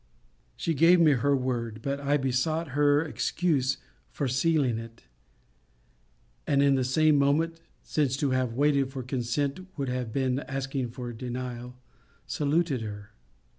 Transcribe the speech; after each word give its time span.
She 0.55 0.73
gave 0.73 0.99
me 0.99 1.11
her 1.11 1.35
word: 1.35 1.83
but 1.83 1.99
I 1.99 2.17
besought 2.17 2.69
her 2.69 3.03
excuse 3.03 3.77
for 4.09 4.27
sealing 4.27 4.79
it: 4.79 5.03
and 6.47 6.63
in 6.63 6.73
the 6.73 6.83
same 6.83 7.17
moment 7.19 7.61
(since 7.83 8.17
to 8.17 8.31
have 8.31 8.53
waited 8.55 8.89
for 8.89 9.03
consent 9.03 9.59
would 9.77 9.89
have 9.89 10.11
been 10.11 10.39
asking 10.39 10.89
for 10.89 11.09
a 11.09 11.15
denial) 11.15 11.75
saluted 12.25 12.81
her. 12.81 13.11